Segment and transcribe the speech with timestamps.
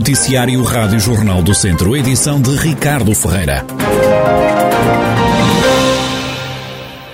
[0.00, 3.56] Noticiário Rádio Jornal do Centro, edição de Ricardo Ferreira.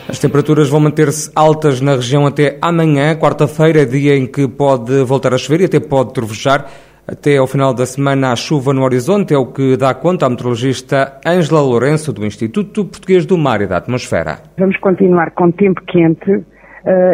[0.08, 5.34] As temperaturas vão manter-se altas na região até amanhã, quarta-feira, dia em que pode voltar
[5.34, 6.66] a chover e até pode trovejar.
[7.08, 10.30] Até ao final da semana há chuva no horizonte, é o que dá conta a
[10.30, 14.38] meteorologista Ângela Lourenço, do Instituto Português do Mar e da Atmosfera.
[14.56, 16.44] Vamos continuar com tempo quente, uh,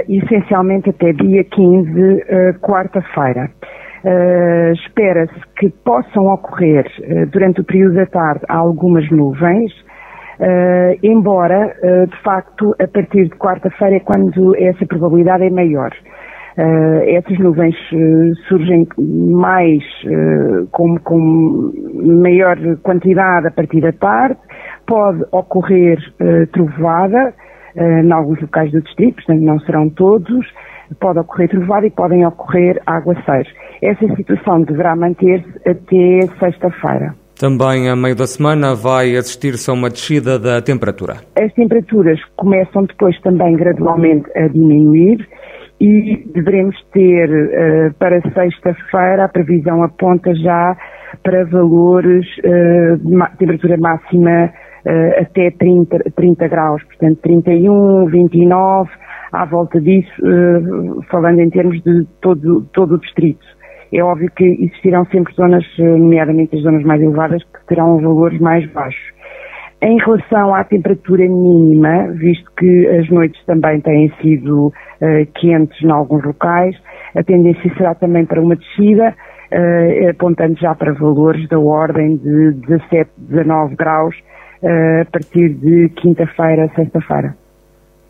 [0.07, 3.50] essencialmente até dia 15, uh, quarta-feira.
[4.04, 9.72] Uh, Espera-se que possam ocorrer uh, durante o período da tarde algumas nuvens,
[10.40, 11.72] uh, embora,
[12.08, 15.93] de facto, a partir de quarta-feira é quando essa probabilidade é maior.
[17.07, 17.76] essas nuvens
[18.48, 19.82] surgem mais
[20.71, 21.72] com, com,
[22.22, 24.36] maior quantidade a partir da tarde,
[24.86, 25.98] pode ocorrer
[26.52, 27.32] trovoada
[27.76, 30.46] em alguns locais do distrito, portanto não serão todos,
[31.00, 33.52] pode ocorrer trovoada e podem ocorrer aguaceiros.
[33.82, 37.14] Essa situação deverá manter-se até sexta-feira.
[37.38, 41.14] Também a meio da semana vai assistir-se a uma descida da temperatura.
[41.40, 45.26] As temperaturas começam depois também gradualmente a diminuir
[45.80, 50.77] e devemos ter uh, para sexta-feira a previsão aponta já
[51.24, 54.52] para valores de temperatura máxima
[54.86, 58.90] uh, até 30, 30 graus, portanto 31, 29,
[59.33, 60.12] à volta disso,
[61.11, 63.44] falando em termos de todo, todo o distrito.
[63.92, 68.41] É óbvio que existirão sempre zonas, eh, nomeadamente as zonas mais elevadas, que terão valores
[68.41, 69.12] mais baixos.
[69.83, 75.91] Em relação à temperatura mínima, visto que as noites também têm sido uh, quentes em
[75.91, 76.74] alguns locais,
[77.17, 79.12] a tendência será também para uma descida,
[79.52, 84.14] uh, apontando já para valores da ordem de 17, 19 graus
[84.62, 87.41] uh, a partir de quinta-feira, sexta-feira.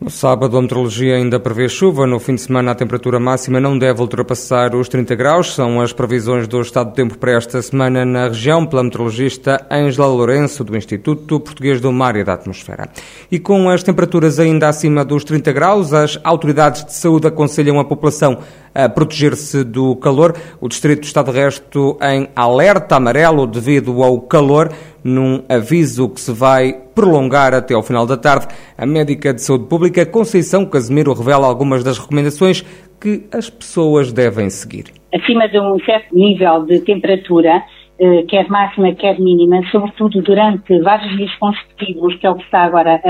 [0.03, 2.05] No sábado, a meteorologia ainda prevê chuva.
[2.05, 5.55] No fim de semana, a temperatura máxima não deve ultrapassar os 30 graus.
[5.55, 10.07] São as previsões do estado do tempo para esta semana na região, pela meteorologista Ângela
[10.07, 12.89] Lourenço, do Instituto Português do Mar e da Atmosfera.
[13.31, 17.85] E com as temperaturas ainda acima dos 30 graus, as autoridades de saúde aconselham a
[17.85, 18.39] população
[18.75, 20.35] a proteger-se do calor.
[20.59, 24.69] O distrito está de resto em alerta amarelo devido ao calor
[25.03, 28.47] num aviso que se vai prolongar até ao final da tarde.
[28.77, 32.61] A médica de saúde pública Conceição Casemiro revela algumas das recomendações
[33.01, 34.85] que as pessoas devem seguir.
[35.13, 37.61] Acima de um certo nível de temperatura,
[37.99, 42.63] eh, quer máxima, quer mínima, sobretudo durante vários dias consecutivos, que é o que está
[42.63, 43.01] agora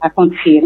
[0.00, 0.62] a acontecer,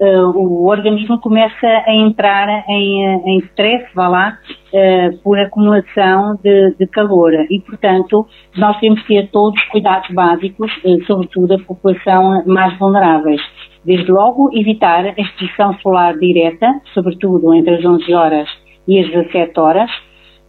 [0.00, 4.38] uh, o organismo começa a entrar em, eh, em stress, vá lá,
[4.72, 7.32] uh, por acumulação de, de, calor.
[7.50, 12.76] E, portanto, nós temos que ter todos os cuidados básicos, uh, sobretudo a população mais
[12.78, 13.40] vulneráveis.
[13.84, 18.48] Desde logo, evitar a exposição solar direta, sobretudo entre as 11 horas
[18.88, 19.90] e as 17 horas,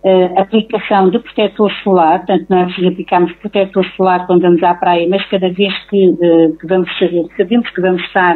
[0.05, 5.25] Uh, aplicação de protetor solar, portanto nós aplicamos protetor solar quando vamos à praia, mas
[5.29, 6.88] cada vez que, uh, que vamos
[7.35, 8.35] sabemos que vamos estar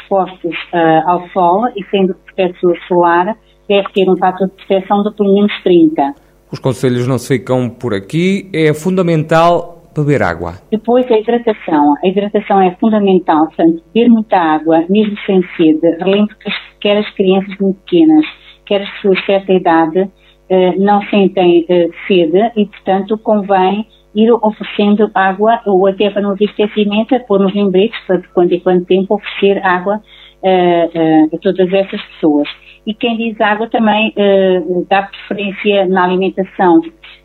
[0.00, 3.36] expostos uh, ao sol e sendo protetor solar,
[3.68, 6.14] deve ter um fator de proteção de pelo menos 30.
[6.52, 10.54] Os conselhos não se ficam por aqui, é fundamental beber água.
[10.70, 11.94] Depois a hidratação.
[12.02, 15.96] A hidratação é fundamental, portanto, beber muita água, mesmo sem sede.
[15.98, 18.24] Relembro que quer as crianças muito pequenas,
[18.64, 20.10] quer as pessoas de certa idade, uh,
[20.78, 26.46] não sentem uh, sede e, portanto, convém ir oferecendo água, ou até para não haver
[26.46, 31.38] esquecimento, pôr nos lembretes, para de quando em quando tempo oferecer água uh, uh, a
[31.38, 32.48] todas essas pessoas.
[32.86, 36.80] E quem diz água também uh, dá preferência na alimentação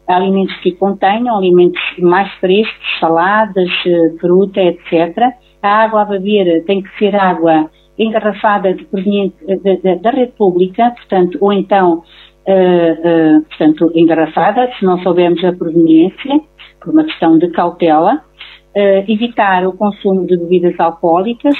[0.07, 3.69] a alimentos que contenham alimentos mais frescos, saladas,
[4.19, 5.17] fruta, etc.
[5.61, 9.35] A água a beber tem que ser água engarrafada de proveniente
[10.01, 12.03] da República, portanto, ou então,
[13.47, 16.41] portanto, engarrafada, se não soubermos a proveniência,
[16.81, 18.15] por uma questão de cautela,
[18.75, 21.55] uh, evitar o consumo de bebidas alcoólicas.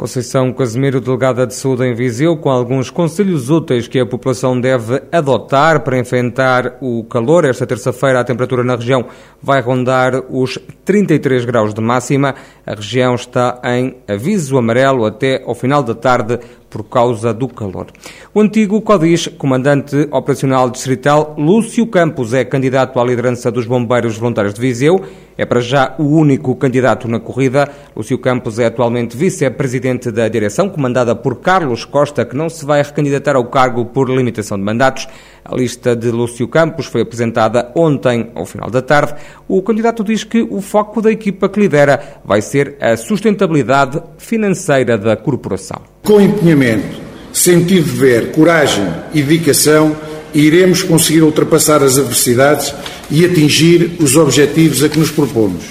[0.00, 5.02] Conceição Casimiro, delegada de saúde em Viseu, com alguns conselhos úteis que a população deve
[5.12, 7.44] adotar para enfrentar o calor.
[7.44, 9.04] Esta terça-feira a temperatura na região
[9.42, 12.34] vai rondar os 33 graus de máxima.
[12.66, 16.38] A região está em aviso amarelo até ao final da tarde
[16.70, 17.88] por causa do calor.
[18.32, 24.54] O antigo CODIS, comandante operacional distrital, Lúcio Campos, é candidato à liderança dos Bombeiros Voluntários
[24.54, 25.04] de Viseu.
[25.36, 27.68] É para já o único candidato na corrida.
[27.96, 32.82] Lúcio Campos é atualmente vice-presidente da direção, comandada por Carlos Costa, que não se vai
[32.82, 35.08] recandidatar ao cargo por limitação de mandatos.
[35.44, 39.14] A lista de Lúcio Campos foi apresentada ontem, ao final da tarde.
[39.48, 44.96] O candidato diz que o foco da equipa que lidera vai ser a sustentabilidade financeira
[44.96, 45.89] da corporação.
[46.02, 46.98] Com empenhamento,
[47.32, 49.94] sentido de ver, coragem e dedicação,
[50.34, 52.72] iremos conseguir ultrapassar as adversidades
[53.10, 55.64] e atingir os objetivos a que nos propomos.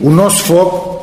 [0.00, 0.98] O nosso foco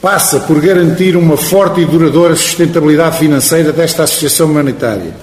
[0.00, 5.14] passa por garantir uma forte e duradoura sustentabilidade financeira desta associação humanitária,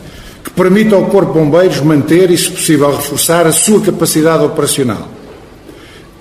[0.44, 5.08] que permita ao Corpo de Bombeiros manter e, se possível, reforçar a sua capacidade operacional.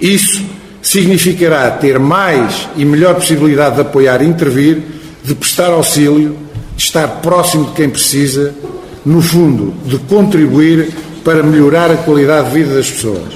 [0.00, 0.42] Isso
[0.80, 4.82] significará ter mais e melhor possibilidade de apoiar e intervir,
[5.24, 6.36] de prestar auxílio,
[6.76, 8.54] de estar próximo de quem precisa,
[9.04, 10.90] no fundo, de contribuir
[11.24, 13.32] para melhorar a qualidade de vida das pessoas.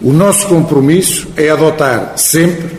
[0.00, 2.70] O nosso compromisso é adotar sempre,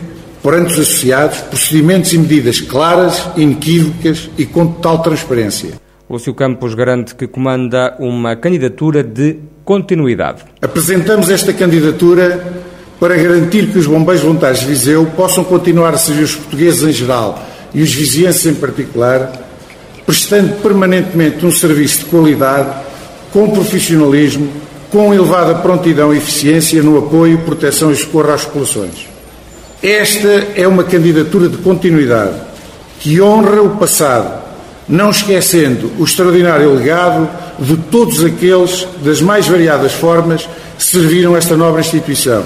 [0.42, 5.74] perante os associados, procedimentos e medidas claras, inequívocas e com total transparência.
[6.10, 10.42] Lúcio Campos garante que comanda uma candidatura de continuidade.
[10.62, 12.64] Apresentamos esta candidatura
[12.98, 16.92] para garantir que os bombeiros voluntários de Viseu possam continuar a servir os portugueses em
[16.92, 19.32] geral e os vizienses em particular,
[20.06, 22.68] prestando permanentemente um serviço de qualidade,
[23.32, 24.48] com profissionalismo,
[24.90, 29.06] com elevada prontidão e eficiência no apoio, proteção e socorro às populações.
[29.82, 32.34] Esta é uma candidatura de continuidade
[33.00, 34.42] que honra o passado,
[34.88, 37.28] não esquecendo o extraordinário legado
[37.58, 40.48] de todos aqueles, das mais variadas formas,
[40.78, 42.44] serviram esta nobre instituição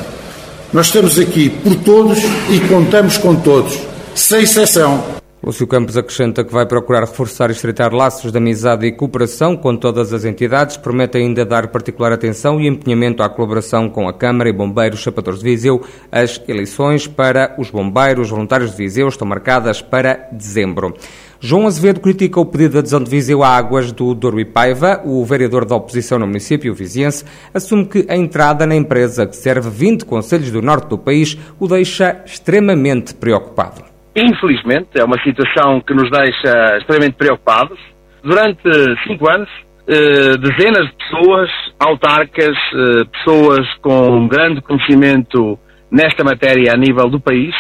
[0.72, 3.78] nós estamos aqui por todos e contamos com todos,
[4.14, 5.22] sem exceção.
[5.44, 9.76] Lúcio Campos acrescenta que vai procurar reforçar e estreitar laços de amizade e cooperação com
[9.76, 14.48] todas as entidades, promete ainda dar particular atenção e empenhamento à colaboração com a Câmara
[14.48, 15.82] e Bombeiros Chapadores de Viseu.
[16.12, 20.94] As eleições para os bombeiros voluntários de Viseu estão marcadas para dezembro.
[21.40, 25.02] João Azevedo critica o pedido de adesão de Viseu a águas do Douro e Paiva.
[25.04, 29.68] O vereador da oposição no município, viziense, assume que a entrada na empresa, que serve
[29.68, 33.91] 20 conselhos do norte do país, o deixa extremamente preocupado.
[34.14, 37.78] Infelizmente, é uma situação que nos deixa extremamente preocupados.
[38.22, 38.62] Durante
[39.06, 39.48] cinco anos,
[39.88, 45.58] eh, dezenas de pessoas, autarcas, eh, pessoas com grande conhecimento
[45.90, 47.54] nesta matéria a nível do país,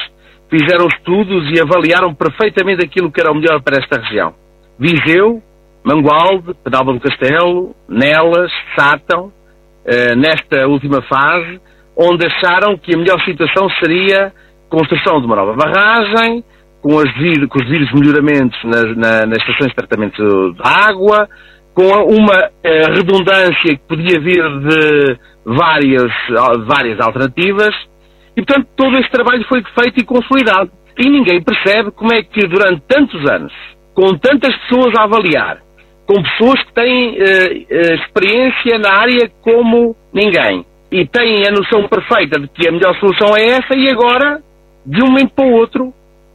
[0.50, 4.34] fizeram estudos e avaliaram perfeitamente aquilo que era o melhor para esta região.
[4.78, 5.42] Viseu,
[5.82, 9.32] Mangualde, Penalva do Castelo, Nelas, Sátão,
[9.84, 11.60] eh, nesta última fase,
[11.96, 14.32] onde acharam que a melhor situação seria
[14.72, 16.42] construção de uma nova barragem,
[16.80, 21.28] com, as, com os devidos melhoramentos nas, na, nas estações de tratamento de água,
[21.74, 26.10] com uma eh, redundância que podia vir de várias,
[26.66, 27.74] várias alternativas,
[28.36, 30.70] e, portanto, todo esse trabalho foi feito e consolidado.
[30.98, 33.52] E ninguém percebe como é que durante tantos anos,
[33.94, 35.58] com tantas pessoas a avaliar,
[36.06, 42.38] com pessoas que têm uh, experiência na área como ninguém, e têm a noção perfeita
[42.38, 44.42] de que a melhor solução é essa, e agora,
[44.84, 45.92] de um momento para o outro,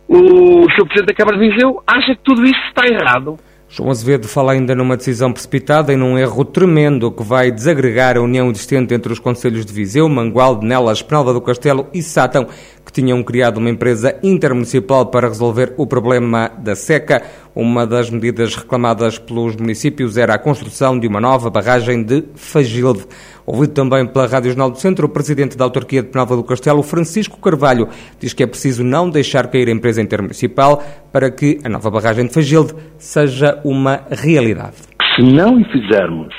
[0.07, 0.85] o Sr.
[0.85, 3.37] Presidente da Câmara de Viseu acha que tudo isso está errado.
[3.69, 8.21] João Azevedo fala ainda numa decisão precipitada e num erro tremendo que vai desagregar a
[8.21, 12.47] união existente entre os Conselhos de Viseu, Mangualde, Nelas, Penalva do Castelo e Sátão,
[12.85, 17.21] que tinham criado uma empresa intermunicipal para resolver o problema da seca.
[17.59, 23.03] Uma das medidas reclamadas pelos municípios era a construção de uma nova barragem de Fagilde.
[23.47, 26.83] Ouvido também pela Rádio Jornal do Centro, o presidente da autarquia de Penalva do Castelo,
[26.83, 27.89] Francisco Carvalho,
[28.19, 32.27] diz que é preciso não deixar cair a empresa intermunicipal para que a nova barragem
[32.27, 34.75] de Fagilde seja uma realidade.
[35.15, 36.31] Se não fizermos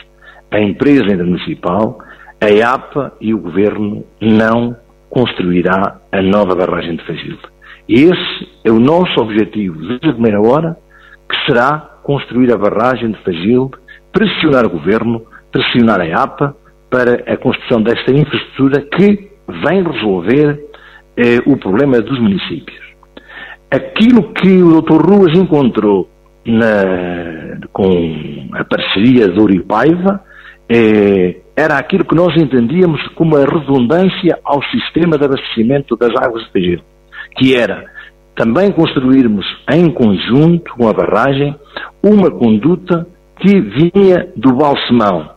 [0.53, 1.99] a empresa intermunicipal,
[2.41, 4.77] a APA e o Governo não
[5.11, 7.43] construirá a nova barragem de Fagilde.
[7.89, 10.77] Esse é o nosso objetivo desde a primeira hora,
[11.49, 13.73] será construir a barragem de Fagilde,
[14.13, 16.55] pressionar o Governo, pressionar a APA,
[16.91, 19.31] para a construção desta infraestrutura que
[19.67, 20.61] vem resolver
[21.17, 22.79] eh, o problema dos municípios.
[23.71, 25.05] Aquilo que o Dr.
[25.05, 26.09] Ruas encontrou
[26.47, 30.23] na, com a parceria do Uripaiva
[30.69, 36.45] eh, era aquilo que nós entendíamos como a redundância ao sistema de abastecimento das águas
[36.45, 36.83] de Pegelo,
[37.37, 37.85] que era
[38.39, 41.57] também construirmos em conjunto com a barragem
[42.01, 43.05] uma conduta
[43.41, 45.31] que vinha do Balsemão,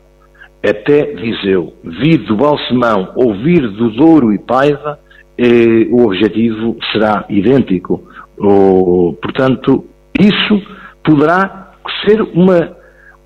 [0.64, 5.00] até Viseu, vir do Balsemão ou vir do Douro e Paiva,
[5.36, 8.04] eh, o objetivo será idêntico.
[8.38, 9.84] O, portanto,
[10.20, 10.62] isso
[11.04, 11.72] poderá
[12.06, 12.78] ser uma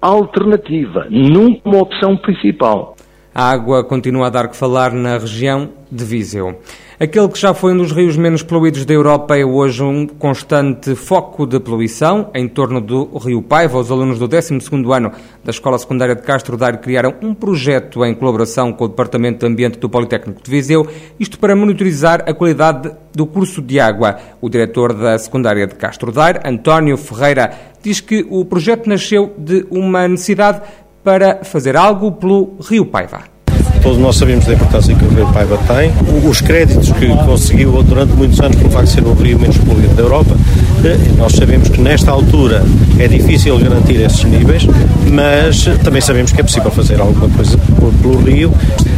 [0.02, 2.95] alternativa, nunca uma opção principal.
[3.38, 6.58] A água continua a dar que falar na região de Viseu.
[6.98, 10.96] Aquele que já foi um dos rios menos poluídos da Europa é hoje um constante
[10.96, 12.32] foco de poluição.
[12.34, 15.12] Em torno do Rio Paiva, os alunos do 12º ano
[15.44, 19.52] da Escola Secundária de Castro Daire criaram um projeto em colaboração com o Departamento de
[19.52, 20.88] Ambiente do Politécnico de Viseu,
[21.20, 24.18] isto para monitorizar a qualidade do curso de água.
[24.40, 27.52] O diretor da Secundária de Castro Daire, António Ferreira,
[27.84, 30.62] diz que o projeto nasceu de uma necessidade
[31.06, 33.20] para fazer algo pelo Rio Paiva.
[33.84, 35.94] Todos nós sabemos da importância que o Rio Paiva tem,
[36.28, 39.94] os créditos que conseguiu durante muitos anos pelo facto de ser o rio menos poluído
[39.94, 40.36] da Europa.
[40.84, 42.64] Eh, nós sabemos que nesta altura
[42.98, 44.66] é difícil garantir esses níveis,
[45.12, 47.56] mas também sabemos que é possível fazer alguma coisa
[48.02, 48.52] pelo rio.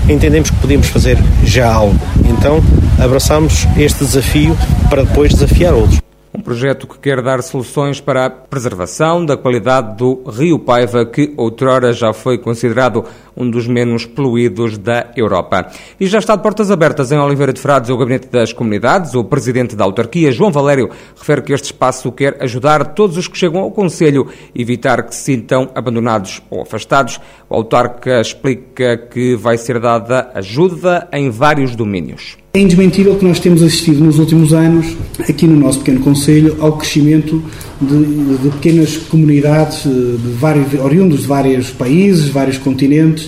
[0.07, 1.99] Entendemos que podemos fazer já algo.
[2.25, 2.63] Então
[2.97, 4.55] abraçamos este desafio
[4.89, 6.06] para depois desafiar outros.
[6.47, 11.91] Projeto que quer dar soluções para a preservação da qualidade do Rio Paiva, que outrora
[11.91, 13.03] já foi considerado
[13.37, 15.71] um dos menos poluídos da Europa.
[15.99, 19.13] E já está de portas abertas em Oliveira de Frades o Gabinete das Comunidades.
[19.13, 23.37] O presidente da autarquia, João Valério, refere que este espaço quer ajudar todos os que
[23.37, 27.19] chegam ao Conselho, evitar que se sintam abandonados ou afastados.
[27.49, 32.37] O autarca explica que vai ser dada ajuda em vários domínios.
[32.57, 34.97] É indesmentível que nós temos assistido nos últimos anos,
[35.29, 37.39] aqui no nosso pequeno Conselho, ao crescimento
[37.79, 43.26] de, de pequenas comunidades eh, de vários, oriundos de vários países, vários continentes,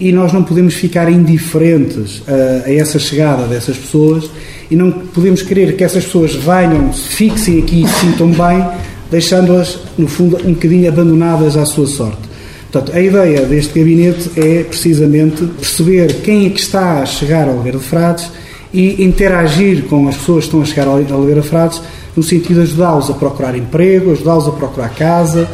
[0.00, 4.30] e nós não podemos ficar indiferentes a, a, essa chegada dessas pessoas
[4.70, 8.64] e não podemos querer que essas pessoas venham, se fixem aqui e se sintam bem,
[9.10, 12.30] deixando-as, no fundo, um bocadinho abandonadas à sua sorte.
[12.70, 17.54] Portanto, a ideia deste gabinete é precisamente perceber quem é que está a chegar ao
[17.54, 18.30] Oliveira de Frades
[18.72, 21.82] e interagir com as pessoas que estão a chegar a Oliveira Frades
[22.16, 25.48] no sentido de ajudá-los a procurar emprego, ajudá-los a procurar casa,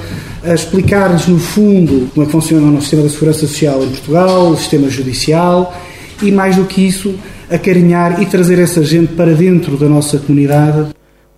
[0.46, 4.48] a explicar-lhes no fundo como é que funciona o sistema da segurança social em Portugal,
[4.48, 5.76] o sistema judicial
[6.22, 7.14] e mais do que isso,
[7.50, 10.88] acarinhar e trazer essa gente para dentro da nossa comunidade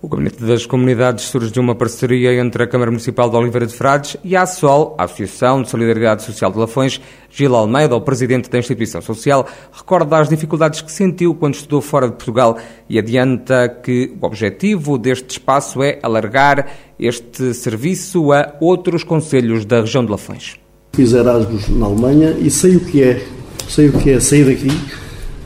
[0.01, 3.73] o Gabinete das Comunidades surge de uma parceria entre a Câmara Municipal de Oliveira de
[3.73, 7.01] Frades e a ASOL, a Associação de Solidariedade Social de Lafões.
[7.29, 12.07] Gil Almeida, o presidente da instituição social, recorda as dificuldades que sentiu quando estudou fora
[12.07, 12.57] de Portugal
[12.89, 19.81] e adianta que o objetivo deste espaço é alargar este serviço a outros conselhos da
[19.81, 20.55] região de Lafões.
[20.93, 23.21] Fiz Erasmus na Alemanha e sei o que é,
[23.67, 24.69] sei o que é sair daqui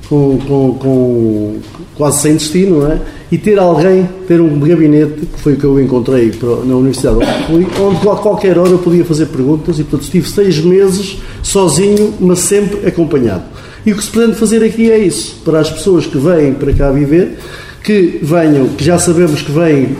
[0.07, 1.55] com, com, com
[1.95, 2.99] quase sem destino, não é?
[3.31, 6.31] E ter alguém, ter um gabinete, que foi o que eu encontrei
[6.65, 7.17] na Universidade
[7.49, 12.39] onde a qualquer hora eu podia fazer perguntas e, portanto, estive seis meses sozinho, mas
[12.39, 13.43] sempre acompanhado.
[13.85, 16.73] E o que se pretende fazer aqui é isso, para as pessoas que vêm para
[16.73, 17.37] cá viver,
[17.83, 19.97] que venham, que já sabemos que vêm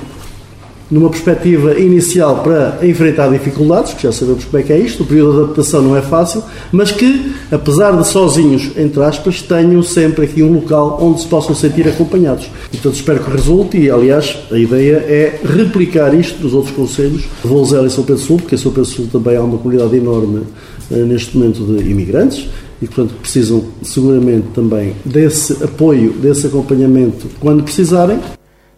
[0.90, 5.06] numa perspectiva inicial para enfrentar dificuldades, que já sabemos como é que é isto, o
[5.06, 10.26] período de adaptação não é fácil, mas que, apesar de sozinhos, entre aspas, tenham sempre
[10.26, 12.50] aqui um local onde se possam sentir acompanhados.
[12.72, 17.88] Portanto, espero que resulte e, aliás, a ideia é replicar isto nos outros conselhos, Volzela
[17.88, 20.44] e São Pedro Sul, porque em São Pedro Sul também há uma comunidade enorme
[20.92, 22.48] eh, neste momento de imigrantes,
[22.82, 28.20] e, portanto, precisam seguramente também desse apoio, desse acompanhamento quando precisarem.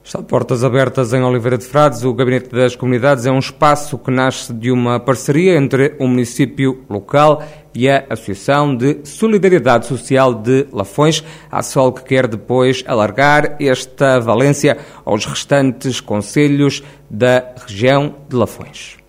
[0.06, 2.04] Está de portas abertas em Oliveira de Frades.
[2.04, 6.86] O Gabinete das Comunidades é um espaço que nasce de uma parceria entre o município
[6.88, 7.42] local
[7.74, 14.20] e a Associação de Solidariedade Social de Lafões, a SOL que quer depois alargar esta
[14.20, 19.05] valência aos restantes conselhos da região de Lafões.